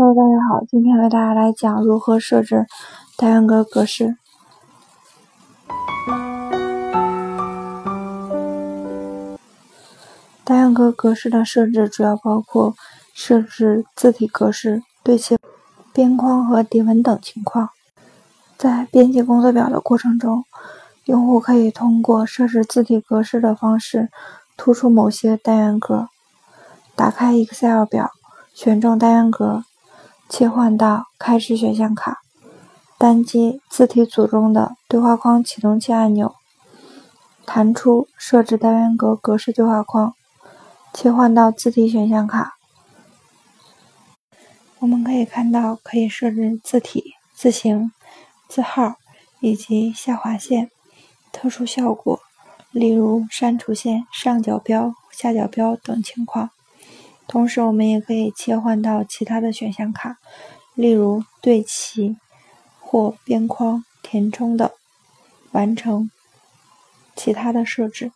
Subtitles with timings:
[0.00, 2.68] Hello，大家好，今天为大家来讲如何设置
[3.16, 4.16] 单元格格式。
[10.44, 12.76] 单元格格式的设置主要包括
[13.12, 15.36] 设置字体格式、对齐
[15.92, 17.70] 边框和底纹等情况。
[18.56, 20.44] 在编辑工作表的过程中，
[21.06, 24.10] 用户可以通过设置字体格式的方式
[24.56, 26.06] 突出某些单元格。
[26.94, 28.12] 打开 Excel 表，
[28.54, 29.64] 选中单元格。
[30.28, 32.18] 切换到开始选项卡，
[32.98, 36.34] 单击字体组中的对话框启动器按钮，
[37.46, 40.12] 弹出设置单元格格式对话框，
[40.92, 42.56] 切换到字体选项卡。
[44.80, 47.90] 我们可以看到，可以设置字体、字形、
[48.48, 48.96] 字号
[49.40, 50.70] 以及下划线、
[51.32, 52.20] 特殊效果，
[52.70, 56.50] 例如删除线、上角标、下角标等情况。
[57.28, 60.16] 同时，我们也可以切换到其他的选项卡，
[60.74, 62.16] 例如对齐
[62.80, 64.70] 或边框填充等，
[65.52, 66.10] 完成
[67.14, 68.12] 其他的设置。